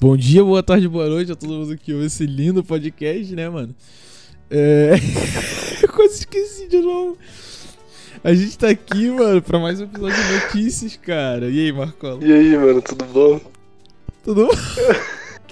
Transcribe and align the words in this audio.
Bom 0.00 0.16
dia, 0.16 0.42
boa 0.42 0.62
tarde, 0.62 0.88
boa 0.88 1.06
noite 1.06 1.30
a 1.30 1.36
todo 1.36 1.52
mundo 1.52 1.76
que 1.76 1.92
ouve 1.92 2.06
esse 2.06 2.24
lindo 2.24 2.64
podcast, 2.64 3.36
né, 3.36 3.50
mano? 3.50 3.74
É. 4.50 4.94
Eu 5.84 5.88
quase 5.90 6.20
esqueci 6.20 6.66
de 6.68 6.78
novo. 6.78 7.18
A 8.24 8.32
gente 8.32 8.56
tá 8.56 8.70
aqui, 8.70 9.10
mano, 9.10 9.42
pra 9.42 9.58
mais 9.58 9.78
um 9.78 9.84
episódio 9.84 10.16
de 10.16 10.32
notícias, 10.32 10.96
cara. 10.96 11.50
E 11.50 11.66
aí, 11.66 11.70
Marcola? 11.70 12.18
E 12.24 12.32
aí, 12.32 12.56
mano, 12.56 12.80
tudo 12.80 13.04
bom? 13.04 13.40
Tudo 14.24 14.46
bom? 14.46 14.52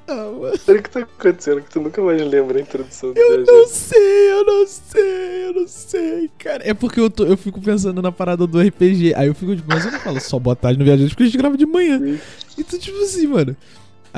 ah, 0.08 0.14
mano. 0.32 0.54
O 0.54 0.82
que 0.82 0.90
tá 0.90 1.00
acontecendo 1.00 1.60
que 1.60 1.70
tu 1.70 1.82
nunca 1.82 2.00
mais 2.00 2.22
lembra 2.22 2.56
a 2.56 2.62
introdução 2.62 3.12
do 3.12 3.20
Eu 3.20 3.44
não 3.44 3.68
sei, 3.68 4.32
eu 4.32 4.44
não 4.46 4.66
sei, 4.66 5.48
eu 5.48 5.52
não 5.52 5.68
sei, 5.68 6.30
cara. 6.38 6.66
É 6.66 6.72
porque 6.72 6.98
eu, 6.98 7.10
tô, 7.10 7.26
eu 7.26 7.36
fico 7.36 7.60
pensando 7.60 8.00
na 8.00 8.10
parada 8.10 8.46
do 8.46 8.58
RPG. 8.58 9.12
Aí 9.14 9.28
eu 9.28 9.34
fico 9.34 9.54
tipo, 9.54 9.68
mas 9.68 9.84
eu 9.84 9.92
não 9.92 10.00
falo 10.00 10.18
só 10.20 10.38
boa 10.38 10.56
tarde 10.56 10.78
no 10.78 10.86
Viajante 10.86 11.10
porque 11.10 11.24
a 11.24 11.26
gente 11.26 11.36
grava 11.36 11.54
de 11.54 11.66
manhã. 11.66 11.98
Sim. 11.98 12.18
Então, 12.56 12.78
tipo 12.78 12.96
assim, 13.02 13.26
mano. 13.26 13.54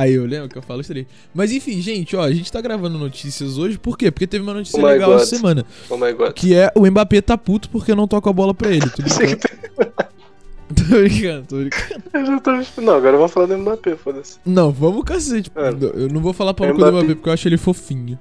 Aí 0.01 0.15
eu 0.15 0.25
lembro 0.25 0.49
que 0.49 0.57
eu 0.57 0.63
falo 0.63 0.81
estarei. 0.81 1.07
Mas 1.35 1.53
enfim, 1.53 1.79
gente, 1.79 2.17
ó, 2.17 2.23
a 2.23 2.33
gente 2.33 2.51
tá 2.51 2.59
gravando 2.63 2.97
notícias 2.97 3.59
hoje, 3.59 3.79
por 3.79 3.99
quê? 3.99 4.11
Porque 4.11 4.27
teve 4.27 4.43
uma 4.43 4.55
notícia 4.55 4.83
Oh 4.83 4.87
legal 4.87 5.11
God. 5.11 5.21
essa 5.21 5.37
semana. 5.37 5.67
Oh 5.91 5.99
my 5.99 6.11
god. 6.15 6.33
Que 6.33 6.55
é 6.55 6.73
o 6.75 6.91
Mbappé 6.91 7.21
tá 7.21 7.37
puto 7.37 7.69
porque 7.69 7.95
não 7.95 8.09
toca 8.09 8.31
a 8.31 8.33
bola 8.33 8.55
pra 8.55 8.71
ele. 8.71 8.89
Tô 8.89 9.03
brincando, 9.03 9.37
tô 10.75 10.85
brincando, 10.85 11.47
tô 11.47 11.57
brincando. 11.57 12.03
eu 12.15 12.27
já 12.27 12.41
tava... 12.41 12.67
Não, 12.79 12.95
agora 12.95 13.17
vamos 13.19 13.31
falar 13.31 13.45
do 13.45 13.59
Mbappé, 13.59 13.95
foda-se. 13.95 14.39
Não, 14.47 14.73
vamos 14.73 15.05
cacete. 15.05 15.51
É. 15.55 15.69
Eu 15.69 16.09
não 16.09 16.23
vou 16.23 16.33
falar 16.33 16.55
pra 16.55 16.69
do 16.69 16.75
Mbappé. 16.77 16.93
Mbappé 16.93 17.15
porque 17.17 17.29
eu 17.29 17.33
acho 17.35 17.47
ele 17.47 17.59
fofinho. 17.59 18.19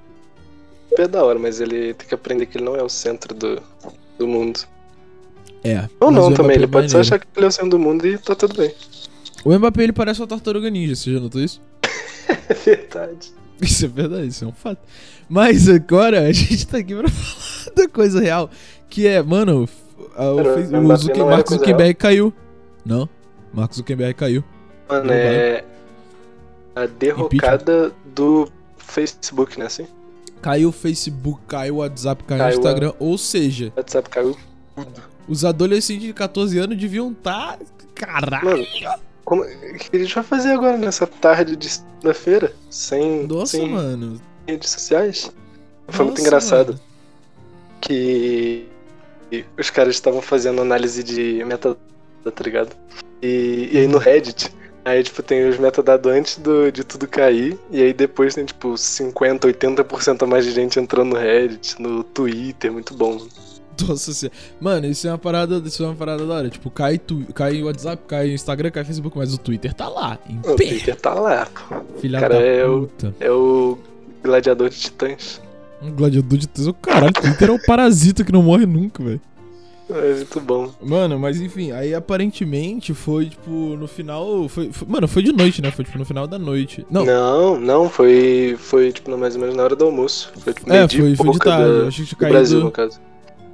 Mbappé 0.87 1.03
é 1.03 1.07
da 1.07 1.23
hora, 1.23 1.39
mas 1.39 1.61
ele 1.61 1.93
tem 1.93 2.09
que 2.09 2.13
aprender 2.13 2.45
que 2.47 2.57
ele 2.57 2.65
não 2.65 2.75
é 2.75 2.83
o 2.83 2.89
centro 2.89 3.33
do, 3.33 3.61
do 4.17 4.27
mundo. 4.27 4.59
É. 5.63 5.87
Ou 6.01 6.11
não 6.11 6.33
também, 6.33 6.33
Mbappé 6.33 6.55
ele 6.55 6.65
é 6.65 6.67
pode 6.67 6.91
só 6.91 6.99
achar 6.99 7.19
que 7.19 7.27
ele 7.37 7.45
é 7.45 7.47
o 7.47 7.51
centro 7.53 7.69
do 7.69 7.79
mundo 7.79 8.05
e 8.05 8.17
tá 8.17 8.35
tudo 8.35 8.53
bem. 8.55 8.75
O 9.45 9.57
Mbappé 9.57 9.83
ele 9.83 9.93
parece 9.93 10.19
uma 10.19 10.27
tartaruga 10.27 10.69
ninja, 10.69 10.93
você 10.93 11.13
já 11.13 11.19
notou 11.21 11.39
isso? 11.39 11.61
É 12.49 12.53
verdade. 12.53 13.31
Isso 13.61 13.85
é 13.85 13.87
verdade, 13.87 14.27
isso 14.27 14.45
é 14.45 14.47
um 14.47 14.51
fato. 14.53 14.79
Mas 15.27 15.67
agora 15.67 16.21
a 16.27 16.31
gente 16.31 16.65
tá 16.67 16.77
aqui 16.77 16.95
pra 16.95 17.07
falar 17.09 17.75
da 17.75 17.87
coisa 17.89 18.19
real, 18.21 18.49
que 18.89 19.05
é, 19.07 19.21
mano, 19.21 19.67
a- 20.15 20.31
o, 20.31 20.35
Pera, 20.37 20.53
Face- 20.55 20.73
o 20.75 20.79
o 20.79 20.83
Mark 20.83 21.45
coisa 21.47 21.59
Zuckerberg 21.59 21.93
caiu. 21.95 22.33
Não, 22.85 23.09
Mark 23.53 23.73
Zuckerberg 23.73 24.13
caiu. 24.13 24.43
Mano, 24.87 25.11
é... 25.11 25.63
A 26.75 26.85
derrocada 26.85 27.91
do 28.15 28.47
Facebook, 28.77 29.59
né, 29.59 29.65
assim? 29.65 29.85
Caiu 30.41 30.69
o 30.69 30.71
Facebook, 30.71 31.41
caiu 31.47 31.75
o 31.75 31.77
WhatsApp, 31.79 32.23
caiu 32.23 32.37
o 32.37 32.43
Caiu 32.43 32.55
a- 32.55 32.57
Instagram. 32.57 32.93
Ou 32.99 33.17
seja, 33.17 33.73
O 33.75 33.79
WhatsApp 33.79 34.09
caiu. 34.09 34.37
os 35.27 35.43
adolescentes 35.43 36.03
de 36.03 36.13
14 36.13 36.57
anos 36.57 36.77
deviam 36.77 37.11
estar. 37.11 37.57
Tá... 37.57 37.65
Caralho! 37.93 38.45
Mano, 38.45 38.65
como... 39.29 39.43
o 39.43 39.77
que 39.77 39.95
a 39.95 39.99
gente 39.99 40.15
vai 40.15 40.23
fazer 40.23 40.53
agora 40.53 40.75
nessa 40.75 41.05
tarde 41.05 41.55
de 41.55 41.69
segunda-feira? 41.69 42.51
Sem, 42.67 43.27
Nossa, 43.27 43.57
sem 43.57 43.69
mano. 43.69 44.19
redes 44.47 44.71
sociais? 44.71 45.31
Foi 45.87 46.05
muito 46.05 46.17
Nossa, 46.17 46.27
engraçado. 46.27 46.67
mano. 46.69 46.81
que 47.79 48.67
os 49.55 49.69
caras 49.69 49.93
estavam 49.93 50.19
fazendo 50.19 50.63
análise 50.63 51.03
de 51.03 51.43
metadata, 51.45 51.79
tá 52.23 52.43
ligado? 52.43 52.75
E, 53.21 53.69
e 53.71 53.77
aí 53.77 53.87
no 53.87 53.99
Reddit, 53.99 54.51
aí 54.83 55.03
tipo 55.03 55.21
tem 55.21 55.47
os 55.47 55.59
metadados 55.59 56.11
antes 56.11 56.39
do, 56.39 56.71
de 56.71 56.83
tudo 56.83 57.07
cair, 57.07 57.55
e 57.69 57.83
aí 57.83 57.93
depois 57.93 58.33
tem 58.33 58.45
tipo 58.45 58.75
50, 58.75 59.47
80% 59.47 60.23
a 60.23 60.25
mais 60.25 60.43
de 60.43 60.51
gente 60.51 60.79
entrando 60.79 61.09
no 61.13 61.19
Reddit, 61.19 61.79
no 61.79 62.03
Twitter, 62.03 62.73
muito 62.73 62.95
bom. 62.95 63.27
Mano, 64.59 64.87
isso 64.87 65.07
é 65.07 65.11
uma 65.11 65.17
parada, 65.17 65.61
isso 65.65 65.83
é 65.83 65.85
uma 65.87 65.95
parada 65.95 66.25
da 66.25 66.33
hora. 66.33 66.49
Tipo, 66.49 66.69
cai, 66.69 66.97
tu, 66.97 67.23
cai 67.33 67.61
o 67.61 67.65
WhatsApp, 67.65 68.03
cai 68.07 68.29
o 68.29 68.33
Instagram, 68.33 68.71
cai 68.71 68.83
o 68.83 68.85
Facebook, 68.85 69.17
mas 69.17 69.33
o 69.33 69.37
Twitter 69.37 69.73
tá 69.73 69.87
lá. 69.87 70.17
Em 70.29 70.37
O 70.39 70.55
pé. 70.55 70.65
Twitter 70.67 70.95
tá 70.95 71.13
lá, 71.13 71.47
pô. 71.47 71.75
Filha 71.99 72.19
cara 72.19 72.35
da 72.35 72.41
é 72.41 72.65
o- 72.65 72.81
puta. 72.87 73.15
É 73.19 73.31
o 73.31 73.77
gladiador 74.23 74.69
de 74.69 74.77
titãs. 74.77 75.41
Um 75.81 75.91
gladiador 75.91 76.37
de 76.37 76.47
tesouro. 76.47 76.77
Caralho, 76.81 77.09
o 77.09 77.13
Twitter 77.21 77.49
é 77.49 77.51
um 77.53 77.59
parasita 77.65 78.23
que 78.23 78.31
não 78.31 78.43
morre 78.43 78.65
nunca, 78.65 79.03
velho. 79.03 79.21
É 79.91 80.13
muito 80.13 80.39
bom. 80.39 80.71
Mano, 80.83 81.17
mas 81.17 81.41
enfim, 81.41 81.71
aí 81.71 81.95
aparentemente 81.95 82.93
foi, 82.93 83.25
tipo, 83.27 83.49
no 83.75 83.87
final. 83.87 84.47
Foi, 84.47 84.71
foi- 84.71 84.87
mano, 84.87 85.07
foi 85.07 85.23
de 85.23 85.31
noite, 85.31 85.63
né? 85.63 85.71
Foi, 85.71 85.83
tipo, 85.83 85.97
no 85.97 86.05
final 86.05 86.27
da 86.27 86.37
noite. 86.37 86.85
Não, 86.91 87.03
Não, 87.03 87.59
não, 87.59 87.89
foi, 87.89 88.55
foi 88.59 88.91
tipo 88.91 89.17
mais 89.17 89.33
ou 89.33 89.41
menos 89.41 89.55
na 89.55 89.63
hora 89.63 89.75
do 89.75 89.85
almoço. 89.85 90.31
Foi 90.37 90.53
tipo 90.53 90.69
é, 90.69 90.73
meio-dia 90.75 90.99
foi, 90.99 91.15
foi 91.15 91.29
de 91.31 91.39
tarde. 91.39 91.81
da- 91.81 91.87
achei 91.87 92.05
que 92.05 92.09
tinha 92.09 92.17
do 92.17 92.19
caído. 92.19 92.33
Brasil, 92.37 92.59
no 92.59 92.71
caso. 92.71 92.99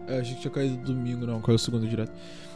É, 0.08 0.20
achei 0.20 0.36
que 0.36 0.42
tinha 0.42 0.52
caído 0.52 0.76
domingo, 0.78 1.26
não, 1.26 1.42
caiu 1.42 1.58
segunda 1.58 1.88
direto. 1.88 2.12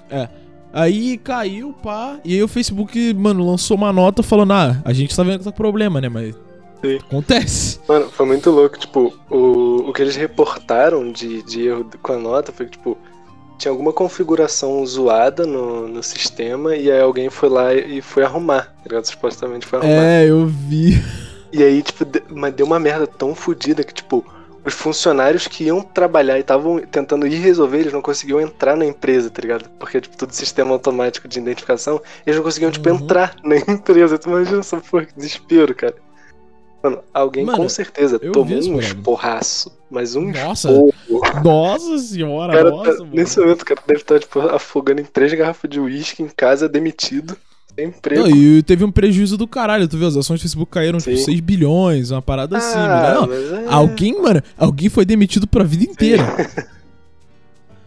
É. 0.10 0.28
Aí 0.72 1.18
caiu, 1.18 1.74
pá. 1.74 2.20
E 2.24 2.36
aí 2.36 2.44
o 2.44 2.48
Facebook, 2.48 3.14
mano, 3.16 3.46
lançou 3.46 3.76
uma 3.76 3.92
nota 3.92 4.22
falando: 4.22 4.54
ah, 4.54 4.80
a 4.86 4.94
gente 4.94 5.16
tá 5.16 5.24
vendo 5.24 5.40
que 5.40 5.46
tá 5.46 5.52
com 5.52 5.58
problema, 5.58 6.00
né? 6.00 6.10
Mas. 6.10 6.36
Sim. 6.84 6.98
Acontece. 6.98 7.80
Mano, 7.88 8.10
foi 8.10 8.26
muito 8.26 8.50
louco. 8.52 8.78
Tipo, 8.78 9.14
o, 9.30 9.90
o 9.90 9.94
que 9.94 10.02
eles 10.02 10.16
reportaram 10.16 11.12
de, 11.12 11.42
de 11.44 11.68
erro 11.68 11.90
com 12.02 12.14
a 12.14 12.18
nota 12.18 12.52
foi 12.52 12.68
que, 12.68 12.74
tipo, 12.74 12.98
tinha 13.58 13.72
alguma 13.72 13.92
configuração 13.92 14.86
zoada 14.86 15.46
no, 15.46 15.88
no 15.88 16.02
sistema 16.04 16.76
e 16.76 16.90
aí 16.90 17.02
alguém 17.02 17.30
foi 17.30 17.50
lá 17.50 17.74
e 17.74 18.02
foi 18.02 18.24
arrumar, 18.24 18.74
tá? 18.88 19.04
Supostamente 19.04 19.66
foi 19.66 19.80
arrumar. 19.80 19.94
É, 19.94 20.30
eu 20.30 20.46
vi. 20.46 21.04
E 21.52 21.64
aí, 21.64 21.82
tipo, 21.82 22.06
de- 22.06 22.24
mas 22.30 22.54
deu 22.54 22.66
uma 22.66 22.80
merda 22.80 23.08
tão 23.08 23.34
fodida 23.36 23.84
que, 23.84 23.94
tipo, 23.94 24.24
os 24.70 24.74
funcionários 24.76 25.48
que 25.48 25.66
iam 25.66 25.82
trabalhar 25.82 26.38
e 26.38 26.42
estavam 26.42 26.80
tentando 26.80 27.28
ir 27.28 27.36
resolver, 27.36 27.80
eles 27.80 27.94
não 27.94 28.02
conseguiam 28.02 28.40
entrar 28.40 28.76
na 28.78 28.86
empresa, 28.86 29.30
tá 29.30 29.42
ligado? 29.42 29.70
Porque, 29.80 30.00
tipo, 30.00 30.16
tudo 30.18 30.32
sistema 30.34 30.72
automático 30.72 31.28
de 31.28 31.40
identificação, 31.40 32.02
eles 32.26 32.38
não 32.38 32.44
conseguiam, 32.44 32.72
tipo, 32.72 32.88
Uhum. 32.90 32.96
entrar 32.96 33.36
na 33.44 33.56
empresa. 33.68 34.18
Tu 34.18 34.30
imagina 34.30 34.60
essa 34.60 34.78
porra, 34.78 35.06
que 35.06 35.16
desespero, 35.16 35.76
cara. 35.76 35.96
Mano, 36.82 37.00
alguém 37.14 37.44
Mano, 37.46 37.58
com 37.58 37.68
certeza 37.68 38.18
tomou 38.18 38.58
essa 38.58 38.70
um 38.70 38.76
parada. 38.76 38.88
esporraço, 38.94 39.78
mas 39.92 40.16
um 40.16 40.32
Nossa. 40.32 40.70
esporro. 40.70 40.94
Nossa 41.44 41.98
senhora, 41.98 42.54
cara 42.54 42.70
nossa, 42.72 42.92
tá- 42.94 43.00
mano. 43.00 43.12
nesse 43.14 43.38
momento, 43.40 43.62
o 43.64 43.66
cara 43.66 43.82
deve 43.86 44.00
estar, 44.00 44.20
tipo, 44.20 44.40
afogando 44.40 45.02
em 45.02 45.06
três 45.06 45.34
garrafas 45.34 45.70
de 45.70 45.80
uísque 45.80 46.24
em 46.24 46.30
casa, 46.30 46.70
demitido, 46.70 47.36
emprego. 47.84 48.22
Não, 48.22 48.30
e 48.36 48.62
teve 48.64 48.84
um 48.84 48.92
prejuízo 48.92 49.38
do 49.38 49.48
caralho, 49.48 49.88
tu 49.88 49.98
viu? 49.98 50.08
As 50.08 50.16
ações 50.18 50.40
do 50.40 50.44
Facebook 50.44 50.72
caíram, 50.72 51.00
tipo, 51.00 51.16
Sim. 51.18 51.24
6 51.26 51.40
bilhões, 51.40 52.12
uma 52.12 52.22
parada 52.22 52.58
assim, 52.58 52.78
Ah, 52.78 52.88
mano. 52.88 53.22
Não, 53.22 53.28
mas 53.28 53.52
é- 53.52 53.74
Alguém, 53.74 54.22
mano, 54.22 54.42
alguém 54.58 54.90
foi 54.90 55.06
demitido 55.06 55.48
pra 55.48 55.64
vida 55.64 55.84
inteira. 55.84 56.24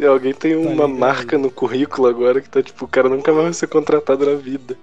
E 0.01 0.05
alguém 0.05 0.35
tem 0.35 0.57
uma 0.57 0.71
ligado? 0.87 0.89
marca 0.89 1.39
no 1.39 1.49
currículo 1.49 2.09
agora 2.09 2.41
que 2.41 2.49
tá 2.49 2.61
tipo, 2.61 2.87
o 2.87 2.89
cara 2.89 3.09
nunca 3.09 3.31
mais 3.33 3.45
vai 3.45 3.53
ser 3.53 3.69
contratado 3.69 4.27
na 4.27 4.35
vida. 4.35 4.77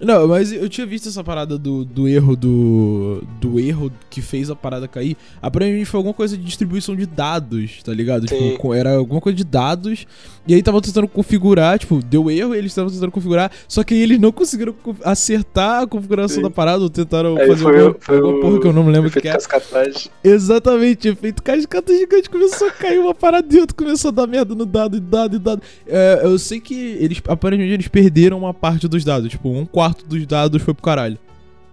Não, 0.00 0.28
mas 0.28 0.52
eu 0.52 0.68
tinha 0.68 0.86
visto 0.86 1.08
essa 1.08 1.24
parada 1.24 1.58
do, 1.58 1.84
do 1.84 2.08
erro 2.08 2.36
do. 2.36 3.22
Do 3.40 3.58
erro 3.58 3.90
que 4.08 4.22
fez 4.22 4.48
a 4.50 4.54
parada 4.56 4.86
cair. 4.86 5.16
Aparentemente 5.42 5.86
foi 5.86 5.98
alguma 5.98 6.14
coisa 6.14 6.36
de 6.36 6.44
distribuição 6.44 6.94
de 6.94 7.04
dados, 7.06 7.82
tá 7.82 7.92
ligado? 7.92 8.28
Sim. 8.28 8.52
Tipo, 8.52 8.72
era 8.74 8.96
alguma 8.96 9.20
coisa 9.20 9.36
de 9.36 9.44
dados. 9.44 10.06
E 10.46 10.54
aí 10.54 10.62
tava 10.62 10.80
tentando 10.80 11.06
configurar, 11.08 11.78
tipo, 11.78 12.02
deu 12.02 12.30
erro 12.30 12.54
e 12.54 12.58
eles 12.58 12.70
estavam 12.72 12.90
tentando 12.90 13.10
configurar. 13.10 13.50
Só 13.66 13.84
que 13.84 13.92
aí 13.92 14.00
eles 14.00 14.18
não 14.18 14.32
conseguiram 14.32 14.72
co- 14.72 14.96
acertar 15.04 15.82
a 15.82 15.86
configuração 15.86 16.36
Sim. 16.36 16.42
da 16.42 16.50
parada, 16.50 16.82
ou 16.82 16.88
tentaram 16.88 17.36
Aí 17.36 17.46
fazer 17.48 17.62
foi, 17.62 17.78
alguma, 17.80 17.96
foi 18.00 18.16
alguma 18.16 18.40
porra 18.40 18.60
que 18.60 18.66
eu 18.66 18.72
não 18.72 18.84
me 18.84 18.92
lembro 18.92 19.08
o 19.08 19.12
que, 19.12 19.20
que 19.20 19.28
é. 19.28 19.32
cascatagem. 19.32 20.10
Exatamente, 20.24 21.08
efeito 21.08 21.42
cascata 21.42 21.92
gigante 21.94 22.30
começou 22.30 22.68
a 22.68 22.70
cair 22.70 22.98
uma 22.98 23.14
parada 23.14 23.46
outra, 23.60 23.76
começou 23.76 24.08
a 24.08 24.12
dar 24.12 24.26
merda 24.26 24.54
no 24.54 24.64
dado 24.64 24.96
e 24.96 25.00
dado 25.00 25.36
e 25.36 25.38
dado. 25.38 25.62
É, 25.86 26.20
eu 26.22 26.38
sei 26.38 26.60
que 26.60 26.74
eles, 26.98 27.20
aparentemente, 27.28 27.74
eles 27.74 27.88
perderam 27.88 28.38
uma 28.38 28.54
parte 28.54 28.88
dos 28.88 29.04
dados, 29.04 29.28
tipo, 29.30 29.50
um 29.50 29.66
quarto 29.66 29.87
dos 29.94 30.26
dados 30.26 30.62
foi 30.62 30.74
pro 30.74 30.82
caralho. 30.82 31.18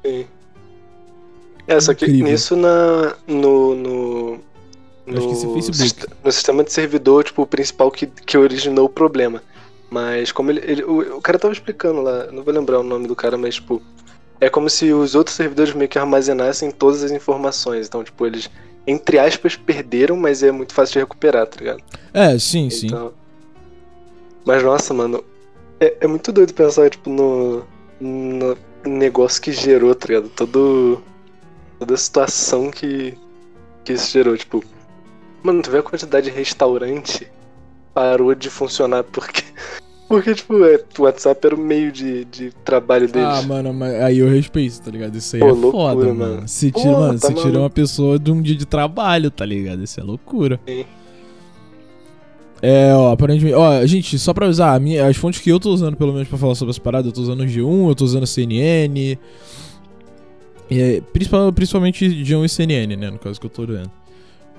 Sim. 0.06 0.26
É, 1.68 1.80
só 1.80 1.94
que 1.94 2.06
Incrível. 2.06 2.28
nisso 2.32 2.56
na, 2.56 3.16
no, 3.28 3.76
no, 3.76 4.40
esse 5.08 5.46
no, 5.48 5.74
sist- 5.74 6.06
no 6.24 6.32
sistema 6.32 6.64
de 6.64 6.72
servidor, 6.72 7.24
tipo, 7.24 7.42
o 7.42 7.48
principal 7.48 7.90
que, 7.92 8.06
que 8.06 8.38
originou 8.38 8.86
o 8.86 8.90
problema. 8.90 9.42
Mas 9.90 10.32
como 10.32 10.52
ele. 10.52 10.62
ele- 10.64 10.84
o, 10.84 11.18
o 11.18 11.22
cara 11.22 11.40
tava 11.40 11.54
explicando 11.54 12.02
lá, 12.02 12.32
não 12.32 12.44
vou 12.44 12.54
lembrar 12.54 12.80
o 12.80 12.84
nome 12.84 13.08
do 13.08 13.16
cara, 13.16 13.38
mas 13.38 13.56
tipo. 13.56 13.82
É 14.40 14.50
como 14.50 14.70
se 14.70 14.92
os 14.92 15.16
outros 15.16 15.36
servidores 15.36 15.74
meio 15.74 15.88
que 15.90 15.98
armazenassem 15.98 16.70
todas 16.70 17.02
as 17.02 17.10
informações. 17.12 17.88
Então, 17.88 18.04
tipo, 18.04 18.26
eles, 18.26 18.50
entre 18.86 19.18
aspas, 19.18 19.56
perderam, 19.56 20.18
mas 20.18 20.44
é 20.44 20.52
muito 20.52 20.74
fácil 20.74 20.94
de 20.94 21.00
recuperar, 21.00 21.48
tá 21.48 21.58
ligado? 21.58 21.82
É, 22.14 22.38
sim, 22.38 22.70
sim. 22.70 22.88
Então... 22.88 23.14
Mas 24.46 24.62
nossa, 24.62 24.94
mano, 24.94 25.24
é, 25.80 25.96
é 26.02 26.08
muito 26.08 26.32
doido 26.34 26.54
pensar, 26.54 26.90
tipo, 26.90 27.10
no, 27.10 27.64
no 28.00 28.58
negócio 28.86 29.42
que 29.42 29.52
gerou, 29.52 29.94
tá 29.96 30.08
ligado? 30.08 30.30
Todo, 30.30 31.02
toda 31.80 31.94
a 31.94 31.98
situação 31.98 32.72
que, 32.72 33.18
que 33.84 33.94
isso 33.94 34.12
gerou, 34.12 34.38
tipo. 34.38 34.64
Mano, 35.44 35.62
tu 35.62 35.70
vê 35.70 35.80
a 35.80 35.84
quantidade 35.84 36.30
de 36.30 36.36
restaurante 36.36 37.28
parou 37.94 38.34
de 38.36 38.50
funcionar 38.50 39.04
porque. 39.04 39.44
Porque, 40.08 40.36
tipo, 40.36 40.64
é, 40.64 40.80
o 41.00 41.02
WhatsApp 41.02 41.48
era 41.48 41.56
o 41.56 41.58
meio 41.58 41.92
de, 41.92 42.26
de 42.26 42.52
trabalho 42.64 43.08
deles. 43.08 43.28
Ah, 43.28 43.42
mano, 43.42 43.74
mas 43.74 43.92
aí 43.96 44.20
eu 44.20 44.30
respeito, 44.30 44.80
tá 44.80 44.92
ligado? 44.92 45.16
Isso 45.16 45.36
aí 45.36 45.40
Pô, 45.40 45.48
é 45.48 45.52
loucura, 45.52 45.72
foda, 45.72 46.06
mano. 46.14 46.36
mano. 46.36 46.48
Se 46.48 46.72
Pô, 46.72 46.80
tira, 46.80 46.92
mano, 46.92 47.20
tá 47.20 47.28
se 47.28 47.34
tira 47.34 47.60
uma 47.60 47.70
pessoa 47.72 48.20
de 48.20 48.32
um 48.32 48.40
dia 48.40 48.56
de 48.56 48.68
trabalho, 48.68 49.32
tá 49.32 49.44
ligado? 49.44 49.84
Isso 49.84 50.00
é 50.00 50.04
loucura. 50.04 50.60
Sim. 50.68 50.86
É, 52.68 52.94
ó, 52.96 53.12
aparentemente. 53.12 53.56
Ó, 53.56 53.86
gente, 53.86 54.18
só 54.18 54.34
pra 54.34 54.46
avisar, 54.46 54.80
minha- 54.80 55.06
as 55.06 55.16
fontes 55.18 55.40
que 55.40 55.50
eu 55.52 55.60
tô 55.60 55.72
usando, 55.72 55.96
pelo 55.96 56.14
menos, 56.14 56.28
pra 56.28 56.38
falar 56.38 56.56
sobre 56.56 56.72
essa 56.72 56.82
parada, 56.82 57.08
eu 57.08 57.12
tô 57.12 57.22
usando 57.22 57.42
o 57.42 57.46
G1, 57.46 57.90
eu 57.90 57.96
tô 57.96 58.06
usando 58.06 58.24
a 58.24 58.28
CNN. 58.28 59.18
É, 60.72 61.02
principal- 61.14 61.54
principalmente 61.54 62.08
G1 62.24 62.44
e 62.46 62.50
CNN, 62.50 62.96
né? 62.96 63.12
No 63.12 63.20
caso 63.20 63.40
que 63.40 63.46
eu 63.46 63.50
tô 63.52 63.66
vendo. 63.66 63.92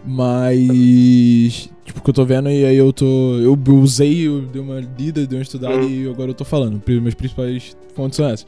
Mas. 0.04 1.68
Tipo, 1.84 2.00
que 2.02 2.10
eu 2.10 2.14
tô 2.14 2.24
vendo 2.24 2.48
e 2.48 2.64
aí 2.64 2.76
eu 2.76 2.92
tô. 2.92 3.04
Eu 3.40 3.58
usei, 3.82 4.26
eu 4.28 4.40
dei 4.42 4.60
uma 4.62 4.80
lida, 4.80 5.26
dei 5.26 5.38
uma 5.38 5.42
estudada 5.42 5.76
Hum. 5.76 5.88
e 5.88 6.08
agora 6.08 6.30
eu 6.30 6.34
tô 6.34 6.44
falando. 6.44 6.80
Minhas 6.86 7.14
principais 7.14 7.76
fontes 7.94 8.16
são 8.16 8.26
essas. 8.26 8.46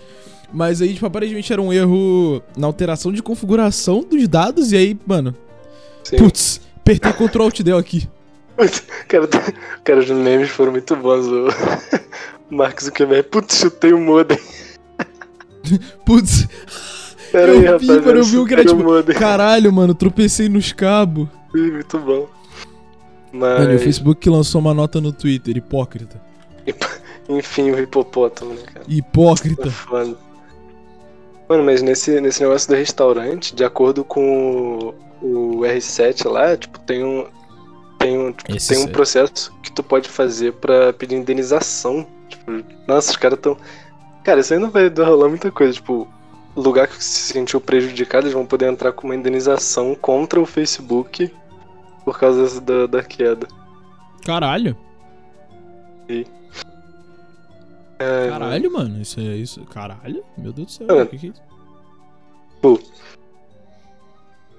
Mas 0.52 0.80
aí, 0.80 0.94
tipo, 0.94 1.04
aparentemente 1.06 1.52
era 1.52 1.60
um 1.60 1.72
erro 1.72 2.42
na 2.56 2.66
alteração 2.66 3.12
de 3.12 3.22
configuração 3.22 4.04
dos 4.08 4.26
dados 4.28 4.72
e 4.72 4.76
aí, 4.76 4.96
mano. 5.06 5.34
Sim. 6.04 6.16
Putz, 6.16 6.60
apertei 6.76 7.12
Ctrl 7.12 7.42
Alt 7.42 7.60
Del 7.62 7.76
aqui. 7.76 8.08
Cara, 9.08 9.28
cara, 9.84 10.00
os 10.00 10.10
memes 10.10 10.50
foram 10.50 10.72
muito 10.72 10.96
bons. 10.96 11.26
O 11.26 11.48
Marcos 12.54 12.84
Zuckerberg, 12.86 13.28
putz, 13.28 13.58
chutei 13.58 13.92
o 13.92 13.98
modem. 14.00 14.38
Putz, 16.04 16.48
Pera 17.30 17.52
Eu 17.52 17.74
aí, 17.74 17.78
vi, 17.78 17.86
mano, 17.86 18.08
eu 18.08 18.24
vi 18.24 18.44
que 18.46 18.54
era 18.54 18.62
chutei 18.62 18.74
o 18.74 18.78
tipo, 18.78 18.90
modem. 18.90 19.16
caralho, 19.16 19.72
mano, 19.72 19.94
tropecei 19.94 20.48
nos 20.48 20.72
cabos. 20.72 21.28
Muito 21.54 21.98
bom. 21.98 22.28
Mas, 23.30 23.58
Mano, 23.58 23.72
e 23.72 23.76
o 23.76 23.78
Facebook 23.78 24.20
que 24.20 24.30
lançou 24.30 24.60
uma 24.60 24.72
nota 24.72 25.00
no 25.00 25.12
Twitter, 25.12 25.56
hipócrita. 25.56 26.20
enfim, 27.28 27.70
o 27.70 27.78
hipopótamo, 27.78 28.54
né, 28.54 28.62
cara? 28.72 28.86
Hipócrita. 28.88 29.70
Tá. 29.70 30.06
Mano, 31.48 31.64
mas 31.64 31.82
nesse, 31.82 32.20
nesse 32.20 32.42
negócio 32.42 32.68
do 32.68 32.74
restaurante, 32.76 33.54
de 33.54 33.64
acordo 33.64 34.02
com 34.04 34.94
o, 35.22 35.58
o 35.58 35.60
R7 35.60 36.28
lá, 36.30 36.56
tipo, 36.56 36.78
tem 36.80 37.04
um. 37.04 37.26
Tem 38.08 38.18
um, 38.18 38.32
tipo, 38.32 38.66
tem 38.66 38.78
um 38.78 38.86
processo 38.86 39.52
que 39.62 39.70
tu 39.70 39.82
pode 39.82 40.08
fazer 40.08 40.54
pra 40.54 40.94
pedir 40.94 41.14
indenização. 41.14 42.06
Tipo, 42.26 42.64
nossa, 42.86 43.10
os 43.10 43.16
caras 43.18 43.38
tão. 43.38 43.54
Cara, 44.24 44.40
isso 44.40 44.54
aí 44.54 44.58
não 44.58 44.70
vai 44.70 44.88
rolar 44.88 45.28
muita 45.28 45.50
coisa. 45.50 45.74
Tipo, 45.74 46.08
o 46.54 46.60
lugar 46.60 46.88
que 46.88 47.04
se 47.04 47.32
sentiu 47.34 47.60
prejudicado, 47.60 48.24
eles 48.24 48.32
vão 48.32 48.46
poder 48.46 48.72
entrar 48.72 48.92
com 48.92 49.06
uma 49.06 49.14
indenização 49.14 49.94
contra 49.94 50.40
o 50.40 50.46
Facebook 50.46 51.30
por 52.02 52.18
causa 52.18 52.58
da, 52.62 52.86
da 52.86 53.02
queda. 53.02 53.46
Caralho. 54.24 54.74
É, 57.98 58.28
Caralho, 58.30 58.72
mano. 58.72 59.02
Isso 59.02 59.20
é 59.20 59.36
isso. 59.36 59.60
Caralho. 59.66 60.24
Meu 60.36 60.50
Deus 60.50 60.78
do 60.78 60.86
céu. 60.86 61.02
O 61.02 61.06
que 61.06 61.18
que 61.18 61.26
é 61.26 61.30
isso? 61.30 61.42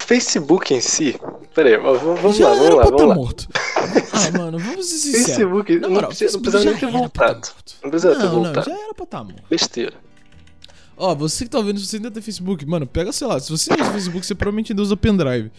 Facebook 0.09 0.73
em 0.73 0.81
si. 0.81 1.15
Pera 1.53 1.69
aí, 1.69 1.77
vamos, 1.77 2.35
Já 2.35 2.49
lá, 2.49 2.55
vamos 2.55 2.75
lá, 2.75 2.83
vamos 2.83 2.97
tá 3.01 3.05
lá. 3.05 3.13
morto. 3.15 3.47
Ah, 4.11 4.37
mano, 4.37 4.57
vamos 4.57 4.87
ser. 4.87 5.11
Facebook 5.23 5.75
Na 5.75 5.81
não, 5.81 5.91
moral, 5.91 6.09
precisa, 6.09 6.33
não 6.33 6.41
precisava 6.41 6.65
nem 6.71 6.79
ter 6.79 6.91
tá 6.91 6.97
voltado. 6.97 7.47
Não 7.83 7.89
precisava 7.91 8.15
ter 8.19 8.25
Não, 8.25 8.33
não, 8.33 8.43
voltado. 8.43 8.69
já 8.71 8.75
era 8.75 8.93
pra 8.95 9.05
tá 9.05 9.23
morto. 9.23 9.43
Besteira. 9.47 9.93
Ó, 10.97 11.13
você 11.13 11.43
que 11.45 11.51
tá 11.51 11.59
ouvindo, 11.59 11.79
se 11.79 11.85
você 11.85 11.97
ainda 11.97 12.09
tem 12.09 12.23
Facebook, 12.23 12.65
mano, 12.65 12.87
pega, 12.87 13.11
sei 13.11 13.27
lá, 13.27 13.39
se 13.39 13.51
você 13.51 13.71
usa 13.71 13.85
Facebook, 13.91 14.25
você 14.25 14.33
provavelmente 14.33 14.71
ainda 14.71 14.81
usa 14.81 14.97
pendrive. 14.97 15.51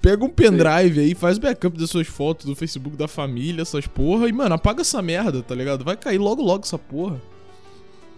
Pega 0.00 0.24
um 0.24 0.28
pendrive 0.30 0.98
aí, 0.98 1.14
faz 1.14 1.36
backup 1.36 1.78
das 1.78 1.90
suas 1.90 2.06
fotos 2.08 2.46
do 2.46 2.56
Facebook 2.56 2.96
da 2.96 3.06
família, 3.06 3.60
essas 3.60 3.86
porra, 3.86 4.26
e, 4.26 4.32
mano, 4.32 4.54
apaga 4.54 4.80
essa 4.80 5.00
merda, 5.02 5.42
tá 5.42 5.54
ligado? 5.54 5.84
Vai 5.84 5.96
cair 5.98 6.16
logo 6.18 6.42
logo 6.42 6.64
essa 6.64 6.78
porra. 6.78 7.20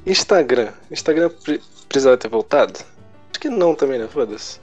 Instagram. 0.07 0.69
Instagram 0.91 1.31
pre- 1.43 1.61
precisava 1.89 2.17
ter 2.17 2.29
voltado? 2.29 2.79
Acho 3.31 3.41
que 3.41 3.51
não 3.51 3.75
também, 3.75 3.99
né? 3.99 4.07
Foda-se. 4.07 4.59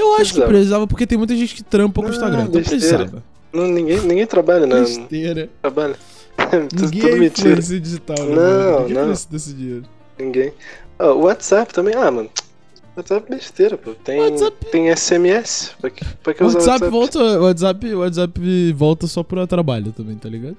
Eu 0.00 0.14
acho 0.16 0.34
que 0.34 0.40
Precisava. 0.42 0.86
porque 0.86 1.06
tem 1.06 1.18
muita 1.18 1.34
gente 1.36 1.54
que 1.54 1.62
trampa 1.62 2.00
com 2.00 2.06
o 2.06 2.10
Não, 2.10 2.14
Instagram. 2.16 2.42
Então 2.42 2.52
besteira. 2.60 2.78
precisava. 2.98 3.22
Não, 3.52 3.66
ninguém, 3.68 4.00
ninguém 4.00 4.26
trabalha, 4.26 4.66
né? 4.66 4.80
Besteira. 4.80 5.50
Trabalha. 5.60 5.96
tudo, 6.70 6.82
Ninguém 6.84 7.00
tudo 7.02 7.12
é 7.12 7.18
mentira. 7.18 7.56
digital, 7.60 8.16
né? 8.24 8.34
Não? 8.36 8.80
Ninguém 8.82 8.94
não. 8.96 9.06
precisa 9.08 9.28
desse 9.30 9.52
dinheiro. 9.52 9.82
Ninguém. 10.18 10.52
Ah, 10.98 11.12
o 11.12 11.22
WhatsApp 11.24 11.72
também. 11.74 11.94
Ah, 11.94 12.10
mano. 12.10 12.30
WhatsApp 12.96 13.26
é 13.32 13.36
besteira, 13.36 13.76
pô. 13.78 13.92
Tem, 13.94 14.20
WhatsApp- 14.20 14.66
tem 14.70 14.90
SMS. 14.94 15.72
Pra 15.80 15.90
que, 15.90 16.04
pra 16.22 16.34
que 16.34 16.44
usar 16.44 16.58
WhatsApp, 16.58 16.84
WhatsApp? 16.94 17.20
volta, 17.20 17.40
WhatsApp, 17.40 17.94
WhatsApp 17.94 18.72
volta 18.72 19.06
só 19.06 19.22
pro 19.22 19.46
trabalho 19.46 19.92
também, 19.92 20.16
tá 20.16 20.28
ligado? 20.28 20.56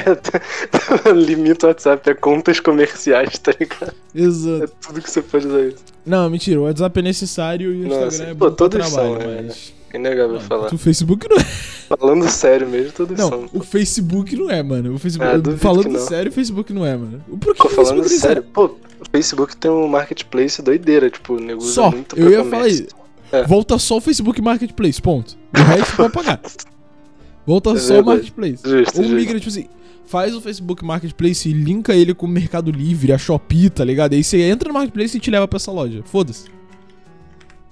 Limita 1.14 1.66
o 1.66 1.68
WhatsApp 1.70 2.10
a 2.10 2.14
contas 2.14 2.60
comerciais, 2.60 3.38
tá 3.38 3.52
ligado? 3.58 3.92
É 4.14 4.20
Exato. 4.20 4.72
tudo 4.86 5.00
que 5.02 5.10
você 5.10 5.22
pode 5.22 5.46
usar 5.46 5.60
isso. 5.62 5.84
Não, 6.04 6.28
mentira, 6.30 6.60
o 6.60 6.64
WhatsApp 6.64 6.98
é 6.98 7.02
necessário 7.02 7.72
e 7.72 7.84
o 7.84 7.88
Não, 7.88 8.06
Instagram 8.06 8.30
é 8.30 8.34
pô, 8.34 8.34
bom 8.34 8.46
pro 8.46 8.56
todos 8.56 8.90
trabalho, 8.90 9.20
são, 9.20 9.30
é. 9.30 9.42
mas... 9.42 9.72
É 9.92 9.98
inegável 9.98 10.34
Não, 10.34 10.40
falar. 10.40 10.74
O 10.74 10.78
Facebook 10.78 11.28
não 11.28 11.36
é. 11.36 11.44
Falando 11.96 12.28
sério 12.28 12.68
mesmo, 12.68 12.92
todos 12.92 13.16
Não, 13.18 13.28
são. 13.28 13.48
o 13.52 13.60
Facebook 13.60 14.34
não 14.36 14.50
é, 14.50 14.62
mano. 14.62 14.94
O 14.94 14.98
Facebook, 14.98 15.30
Ah, 15.54 15.56
falando 15.58 15.98
sério, 16.00 16.30
o 16.30 16.34
Facebook 16.34 16.72
não 16.72 16.84
é, 16.84 16.96
mano. 16.96 17.22
Por 17.40 17.54
que 17.54 17.62
Pô, 17.62 17.68
falando 17.68 18.02
Facebook 18.02 18.20
sério, 18.20 18.42
pô, 18.42 18.64
o 18.66 19.10
Facebook 19.10 19.56
tem 19.56 19.70
um 19.70 19.86
marketplace 19.88 20.60
doideira, 20.60 21.08
tipo, 21.08 21.34
o 21.34 21.40
nego 21.40 21.62
usa 21.62 21.72
Só, 21.72 21.90
muito 21.90 22.18
eu 22.18 22.28
ia 22.30 22.38
comércio. 22.42 22.88
falar 22.90 23.42
É. 23.42 23.46
Volta 23.46 23.78
só 23.78 23.96
o 23.96 24.00
Facebook 24.00 24.40
Marketplace, 24.42 25.00
ponto. 25.00 25.36
O 25.56 25.62
resto 25.62 25.96
pode 25.96 26.12
pagar. 26.12 26.40
Volta 27.46 27.70
É 27.70 27.76
só 27.78 28.00
o. 28.00 28.04
Marketplace. 28.04 28.58
Justo, 28.64 29.00
Ou 29.02 29.08
migra, 29.08 29.38
tipo 29.38 29.48
assim, 29.50 29.66
faz 30.06 30.34
o 30.34 30.40
Facebook 30.40 30.84
Marketplace 30.84 31.48
e 31.48 31.52
linka 31.52 31.94
ele 31.94 32.14
com 32.14 32.26
o 32.26 32.28
Mercado 32.28 32.70
Livre, 32.70 33.12
a 33.12 33.18
Shopee, 33.18 33.68
tá 33.70 33.84
ligado? 33.84 34.14
Aí 34.14 34.22
você 34.24 34.40
entra 34.42 34.68
no 34.68 34.74
Marketplace 34.74 35.16
e 35.16 35.20
te 35.20 35.30
leva 35.30 35.46
pra 35.48 35.56
essa 35.56 35.70
loja. 35.72 36.02
Foda-se. 36.04 36.46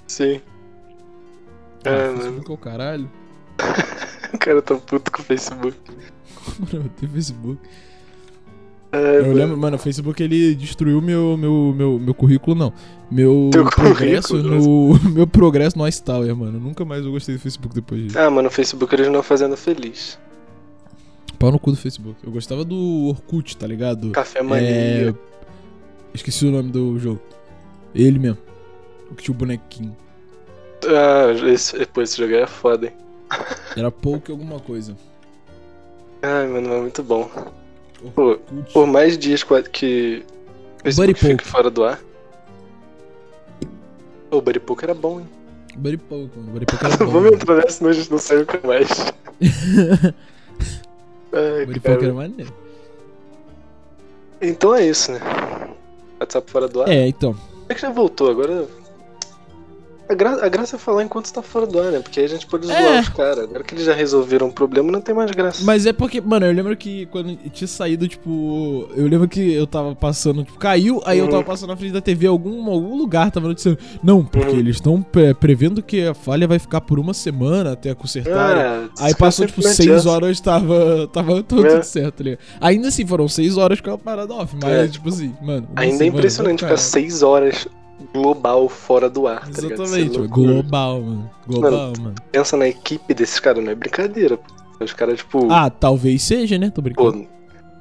Sim. 0.07 0.41
Ah, 1.85 1.91
É. 1.91 2.17
Facebook 2.17 2.51
é 2.51 2.55
o 2.55 2.59
caralho. 2.59 3.11
O 4.35 4.39
cara 4.39 4.61
tá 4.61 4.75
puto 4.75 5.13
com 5.13 5.23
o 5.23 5.25
Facebook. 5.25 5.77
Mano, 6.73 6.91
tem 7.01 7.09
Facebook. 7.09 7.61
É, 8.91 9.19
Eu 9.19 9.23
mano. 9.23 9.35
lembro, 9.35 9.57
mano, 9.57 9.77
o 9.77 9.79
Facebook 9.79 10.21
ele 10.21 10.57
destruiu 10.57 11.01
meu, 11.01 11.37
meu, 11.37 11.73
meu, 11.77 11.99
meu 12.01 12.15
currículo, 12.15 12.57
não. 12.57 12.73
Meu 13.09 13.49
Teu 13.53 13.65
progresso 13.65 14.37
no. 14.43 14.99
Meu 15.15 15.27
progresso 15.29 15.79
no 15.79 15.87
iStower, 15.87 16.35
mano. 16.35 16.59
Nunca 16.59 16.85
mais 16.85 17.05
eu 17.05 17.13
gostei 17.13 17.37
do 17.37 17.41
Facebook 17.41 17.73
depois 17.77 18.03
disso. 18.03 18.19
Ah, 18.19 18.29
mano, 18.29 18.49
o 18.49 18.51
Facebook 18.51 18.93
eles 18.93 19.09
não 19.09 19.23
fazendo 19.23 19.57
feliz. 19.57 20.19
Pau 21.45 21.53
no 21.53 21.59
cu 21.59 21.73
do 21.73 21.77
Facebook. 21.77 22.17
Eu 22.25 22.33
gostava 22.33 22.65
do 22.65 23.09
Orkut, 23.09 23.55
tá 23.59 23.67
ligado? 23.67 24.13
Café 24.13 24.39
É. 24.39 24.43
mania. 24.43 25.15
Esqueci 26.15 26.47
o 26.47 26.51
nome 26.51 26.71
do 26.71 26.99
jogo. 26.99 27.21
Ele 27.95 28.19
mesmo. 28.19 28.39
O 29.11 29.15
que 29.15 29.25
tinha 29.25 29.35
o 29.35 29.37
bonequinho. 29.37 29.95
Ah, 30.87 31.31
esse, 31.51 31.85
pô, 31.85 32.01
esse 32.01 32.17
jogo 32.17 32.33
aí 32.35 32.41
é 32.41 32.47
foda, 32.47 32.87
hein. 32.87 32.93
Era 33.77 33.91
pouco 33.91 34.33
alguma 34.33 34.59
coisa. 34.59 34.97
Ai, 36.23 36.47
mano, 36.47 36.73
é 36.73 36.81
muito 36.81 37.03
bom. 37.03 37.31
Pô. 38.15 38.39
Por 38.73 38.87
mais 38.87 39.19
dias 39.19 39.43
que 39.43 39.53
o- 39.53 39.63
Facebook 40.83 41.15
fica 41.15 41.45
fora 41.45 41.69
do 41.71 41.85
ar. 41.85 42.01
O 44.31 44.41
Buddy 44.41 44.61
Poke 44.61 44.83
era 44.85 44.95
bom, 44.95 45.21
hein. 45.21 45.27
Buddy 45.77 45.99
Poke, 45.99 46.39
mano. 46.39 46.53
Buddy 46.53 46.65
Poke 46.65 46.85
era 46.87 46.97
bom. 46.97 47.07
Vamos 47.07 47.33
entrar 47.33 47.57
nessa, 47.57 47.71
senão 47.73 47.91
a 47.91 47.93
gente 47.93 48.11
não 48.11 48.19
sai 48.19 48.39
nunca 48.39 48.61
mais. 48.67 48.89
Ai, 51.35 51.67
Buddy 51.67 51.81
cara. 51.81 51.95
Poke 51.95 52.05
era 52.07 52.15
maneiro. 52.15 52.53
Então 54.41 54.75
é 54.75 54.87
isso, 54.87 55.13
né? 55.13 55.21
WhatsApp 56.21 56.51
fora 56.51 56.69
do 56.69 56.83
ar. 56.83 56.89
É, 56.89 57.07
então. 57.07 57.37
É 57.69 57.75
que 57.75 57.81
já 57.81 57.91
voltou, 57.91 58.31
agora. 58.31 58.67
A, 60.09 60.15
gra... 60.15 60.45
a 60.45 60.49
graça 60.49 60.77
é 60.77 60.79
falar 60.79 61.03
enquanto 61.03 61.33
tá 61.33 61.41
fora 61.41 61.67
do 61.67 61.79
ar, 61.81 61.91
né? 61.91 62.01
Porque 62.01 62.21
aí 62.21 62.27
a 62.27 62.29
gente 62.29 62.47
pode 62.47 62.67
zoar 62.67 62.79
É. 62.79 63.01
os 63.01 63.09
caras. 63.09 63.39
Agora 63.45 63.65
que 63.65 63.75
eles 63.75 63.85
já 63.87 63.95
resolveram 63.95 64.49
o 64.49 64.53
problema, 64.53 64.93
não 64.93 65.01
tem 65.01 65.15
mais 65.15 65.31
graça. 65.31 65.65
Mas 65.65 65.87
é 65.87 65.93
porque, 65.93 66.21
mano, 66.21 66.45
eu 66.45 66.53
lembro 66.53 66.77
que 66.77 67.07
quando 67.07 67.35
tinha 67.51 67.67
saído, 67.69 68.07
tipo. 68.07 68.87
Eu 68.95 69.07
lembro 69.07 69.27
que 69.29 69.53
eu 69.55 69.67
tava 69.67 69.95
passando, 69.95 70.45
tipo, 70.45 70.59
caiu, 70.59 71.01
aí 71.07 71.19
eu 71.19 71.25
Uhum. 71.25 71.31
tava 71.31 71.45
passando 71.45 71.71
na 71.71 71.77
frente 71.77 71.93
da 71.93 72.01
TV, 72.03 72.27
algum, 72.27 72.71
algum 72.71 72.97
lugar 72.97 73.31
tava 73.31 73.49
noticiando. 73.49 73.79
Não, 74.03 74.25
porque 74.25 74.51
Uhum. 74.53 74.59
eles 74.59 74.77
estão 74.77 75.03
prevendo 75.41 75.83
que 75.83 76.07
a 76.07 76.13
falha 76.15 76.47
vai 76.47 76.59
ficar 76.59 76.81
por 76.83 76.99
uma 76.99 77.15
semana 77.15 77.73
até 77.73 77.95
consertar. 77.95 78.57
Ah, 78.59 78.89
Aí 79.01 79.15
passou, 79.15 79.47
tipo, 79.47 79.63
seis 79.63 80.05
horas, 80.07 80.39
tava, 80.41 81.09
tava 81.13 81.43
tudo, 81.43 81.67
É. 81.67 81.83
certo, 81.83 82.17
tá 82.17 82.25
ligado? 82.25 82.41
Ainda 82.61 82.89
assim, 82.89 83.07
foram 83.07 83.27
seis 83.29 83.57
horas 83.57 83.81
com 83.81 83.91
a 83.91 83.99
parada 83.99 84.35
off, 84.35 84.55
mas, 84.63 84.71
É. 84.71 84.89
tipo 84.89 85.09
assim, 85.09 85.33
mano. 85.43 85.67
Ainda 85.77 86.05
é 86.05 86.09
impressionante 86.09 86.61
caralho. 86.61 86.79
ficar 86.79 86.91
seis 86.91 87.23
horas 87.23 87.67
global 88.13 88.69
fora 88.69 89.09
do 89.09 89.27
ar, 89.27 89.41
tá 89.51 89.63
é 89.63 89.73
Exatamente, 89.73 90.19
global, 90.29 91.01
mano. 91.01 91.31
Global, 91.47 91.93
mano. 92.01 92.15
Pensa 92.33 92.57
na 92.57 92.69
equipe 92.69 93.15
desses 93.15 93.39
caras, 93.41 93.63
não 93.65 93.71
é 93.71 93.75
brincadeira. 93.75 94.37
pô. 94.37 94.45
Os 94.85 94.93
caras, 94.93 95.19
tipo, 95.19 95.51
Ah, 95.51 95.71
talvez 95.71 96.23
seja, 96.23 96.59
né? 96.59 96.69
Tô 96.71 96.77
pô, 96.77 96.83
brincando. 96.83 97.27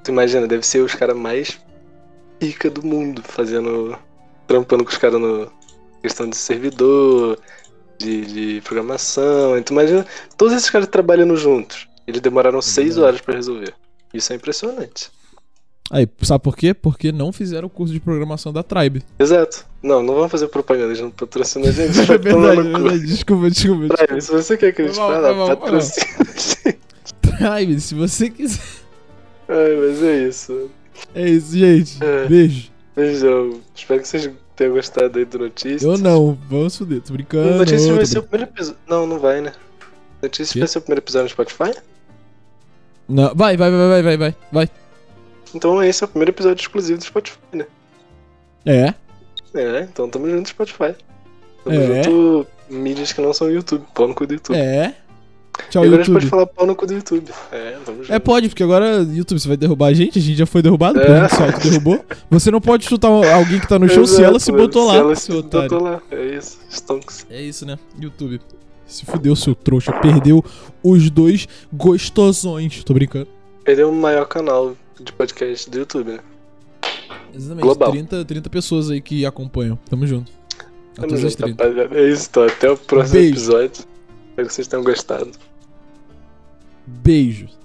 tu 0.03 0.11
imagina, 0.11 0.47
deve 0.47 0.65
ser 0.65 0.79
os 0.81 0.93
caras 0.95 1.15
mais 1.17 1.59
pica 2.39 2.69
do 2.69 2.85
mundo, 2.85 3.21
fazendo. 3.23 3.97
trampando 4.47 4.83
com 4.83 4.91
os 4.91 4.97
caras 4.97 5.19
no. 5.19 5.51
questão 6.01 6.29
de 6.29 6.35
servidor, 6.37 7.39
de, 7.97 8.25
de 8.55 8.61
programação. 8.61 9.57
Então 9.57 9.75
imagina, 9.75 10.05
todos 10.37 10.53
esses 10.53 10.69
caras 10.69 10.87
trabalhando 10.87 11.35
juntos. 11.35 11.87
Eles 12.05 12.21
demoraram 12.21 12.61
seis 12.61 12.95
verdade. 12.95 13.05
horas 13.07 13.21
pra 13.21 13.35
resolver. 13.35 13.73
Isso 14.13 14.31
é 14.31 14.35
impressionante. 14.35 15.09
Aí, 15.91 16.07
sabe 16.21 16.43
por 16.43 16.55
quê? 16.55 16.73
Porque 16.73 17.11
não 17.11 17.31
fizeram 17.31 17.67
o 17.67 17.69
curso 17.69 17.93
de 17.93 17.99
programação 17.99 18.51
da 18.51 18.63
Tribe. 18.63 19.03
Exato. 19.19 19.65
Não, 19.81 20.01
não 20.01 20.15
vamos 20.15 20.31
fazer 20.31 20.47
propaganda, 20.47 20.87
eles 20.87 21.01
não 21.01 21.11
patrocinam 21.11 21.67
a 21.67 21.71
gente. 21.71 21.99
É 22.09 22.17
verdade, 22.17 22.59
é 22.59 22.63
verdade. 22.63 23.05
Desculpa, 23.05 23.49
desculpa. 23.49 23.95
Prime, 23.95 24.21
se 24.21 24.31
você 24.31 24.57
quer 24.57 24.73
que 24.73 24.81
a 24.81 24.87
gente 24.87 24.95
fale, 24.95 25.55
patrocina 25.55 26.05
a 26.19 26.23
gente. 26.23 26.79
Tribe, 27.21 27.81
se 27.81 27.95
você 27.95 28.29
quiser. 28.29 28.61
Ai, 29.49 29.75
mas 29.75 30.03
é 30.03 30.27
isso. 30.27 30.69
É 31.13 31.29
isso, 31.29 31.57
gente. 31.57 32.03
É. 32.03 32.27
Beijo. 32.27 32.71
Beijão. 32.95 33.59
Espero 33.75 34.01
que 34.01 34.07
vocês 34.07 34.29
tenham 34.55 34.73
gostado 34.73 35.19
aí 35.19 35.25
do 35.25 35.39
Notícias. 35.39 35.83
Eu 35.83 35.97
não, 35.97 36.37
vamos 36.49 36.77
fuder, 36.77 37.01
tô 37.01 37.13
brincando. 37.13 37.57
Notícias 37.57 37.95
vai 37.95 38.05
ser 38.05 38.19
o 38.19 38.23
primeiro 38.23 38.51
episódio. 38.51 38.79
Não, 38.87 39.07
não 39.07 39.19
vai, 39.19 39.41
né? 39.41 39.51
Notícias 40.21 40.57
vai 40.57 40.67
ser 40.67 40.77
o 40.77 40.81
primeiro 40.81 41.01
episódio 41.03 41.23
no 41.23 41.29
Spotify? 41.29 41.77
Não, 43.09 43.33
vai, 43.35 43.57
vai, 43.57 43.69
vai, 43.69 43.89
vai, 43.89 44.03
vai, 44.03 44.17
vai, 44.17 44.35
vai. 44.51 44.69
Então 45.53 45.83
esse 45.83 46.03
é 46.03 46.05
o 46.05 46.07
primeiro 46.07 46.31
episódio 46.31 46.61
exclusivo 46.61 46.97
do 46.99 47.03
Spotify, 47.05 47.37
né? 47.53 47.65
É, 48.65 48.93
É, 49.55 49.81
então 49.81 50.09
tamo 50.09 50.29
junto 50.29 50.49
Spotify. 50.49 50.95
Tamo 51.63 51.75
É. 51.79 52.03
junto 52.03 52.47
mídias 52.69 53.11
que 53.13 53.21
não 53.21 53.33
são 53.33 53.49
YouTube. 53.51 53.83
Pau 53.93 54.07
no 54.07 54.15
cu 54.15 54.25
do 54.25 54.33
YouTube. 54.33 54.55
é. 54.57 54.95
Tchau, 55.69 55.83
e 55.83 55.87
agora 55.87 56.01
a 56.01 56.03
gente 56.03 56.09
YouTube. 56.09 56.13
pode 56.13 56.25
falar 56.27 56.45
pau 56.47 56.65
no 56.65 56.75
cu 56.75 56.87
do 56.87 56.93
YouTube. 56.95 57.31
É, 57.51 57.77
tamo 57.85 57.99
junto. 57.99 58.11
É, 58.11 58.17
pode, 58.17 58.49
porque 58.49 58.63
agora 58.63 59.05
YouTube 59.13 59.39
você 59.39 59.47
vai 59.47 59.55
derrubar 59.55 59.87
a 59.89 59.93
gente, 59.93 60.17
a 60.17 60.21
gente 60.21 60.35
já 60.37 60.47
foi 60.47 60.63
derrubado, 60.63 60.99
É. 60.99 61.19
a 61.19 61.21
gente 61.27 61.35
se 61.35 61.43
autoderrubou. 61.43 62.03
Você 62.31 62.49
não 62.49 62.59
pode 62.59 62.85
chutar 62.85 63.09
alguém 63.09 63.59
que 63.59 63.67
tá 63.67 63.77
no 63.77 63.87
show 63.87 64.07
se 64.07 64.23
ela 64.23 64.39
se 64.39 64.51
botou 64.51 64.81
Se 64.81 64.87
lá, 64.87 64.95
ela 64.95 65.15
se 65.15 65.21
seu 65.27 65.37
otário. 65.37 65.69
botou 65.69 65.87
lá. 65.87 66.01
É 66.09 66.25
isso. 66.35 66.57
Stonks. 66.71 67.27
É 67.29 67.39
isso, 67.39 67.63
né? 67.67 67.77
YouTube. 67.99 68.41
Se 68.87 69.05
fudeu, 69.05 69.35
seu 69.35 69.53
trouxa. 69.53 69.93
Perdeu 69.93 70.43
os 70.83 71.09
dois 71.11 71.47
gostosões. 71.71 72.83
Tô 72.83 72.93
brincando. 72.95 73.27
É 73.65 73.85
o 73.85 73.91
maior 73.91 74.25
canal 74.25 74.75
de 74.99 75.11
podcast 75.13 75.69
do 75.69 75.79
YouTube, 75.79 76.11
né? 76.13 76.19
Exatamente. 77.33 77.63
Global. 77.63 77.91
30, 77.91 78.25
30 78.25 78.49
pessoas 78.49 78.89
aí 78.89 79.01
que 79.01 79.25
acompanham. 79.25 79.77
Tamo 79.89 80.05
junto. 80.05 80.31
A 80.97 81.01
Tamo 81.01 81.17
junto, 81.17 81.37
30. 81.37 81.63
rapaziada. 81.63 81.99
É 81.99 82.09
isso, 82.09 82.27
então. 82.29 82.43
Até 82.43 82.69
o 82.71 82.77
próximo 82.77 83.19
Beijo. 83.19 83.33
episódio. 83.33 83.85
Espero 84.29 84.47
que 84.47 84.53
vocês 84.53 84.67
tenham 84.67 84.83
gostado. 84.83 85.31
Beijos. 86.85 87.57